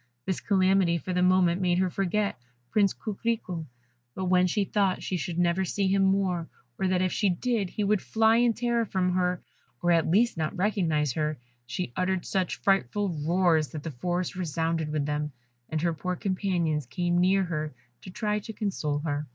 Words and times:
This 0.25 0.39
calamity 0.39 0.97
for 0.97 1.13
the 1.13 1.21
moment 1.21 1.61
made 1.61 1.77
her 1.77 1.91
forget 1.91 2.35
Prince 2.71 2.91
Coquerico; 2.91 3.67
but 4.15 4.25
when 4.25 4.47
she 4.47 4.63
thought 4.65 5.03
she 5.03 5.15
should 5.15 5.37
never 5.37 5.63
see 5.63 5.87
him 5.89 6.01
more, 6.05 6.47
or 6.79 6.87
that 6.87 7.03
if 7.03 7.13
she 7.13 7.29
did, 7.29 7.69
he 7.69 7.83
would 7.83 8.01
fly 8.01 8.37
in 8.37 8.53
terror 8.53 8.83
from 8.83 9.13
her, 9.13 9.43
or 9.79 9.91
at 9.91 10.09
least 10.09 10.37
not 10.37 10.57
recognise 10.57 11.13
her, 11.13 11.37
she 11.67 11.93
uttered 11.95 12.25
such 12.25 12.55
frightful 12.55 13.09
roars 13.11 13.67
that 13.67 13.83
the 13.83 13.91
forest 13.91 14.35
resounded 14.35 14.91
with 14.91 15.05
them, 15.05 15.33
and 15.69 15.83
her 15.83 15.93
poor 15.93 16.15
companions 16.15 16.87
came 16.87 17.19
near 17.19 17.43
her 17.43 17.71
to 18.01 18.09
try 18.09 18.39
to 18.39 18.53
console 18.53 18.97
her. 19.05 19.27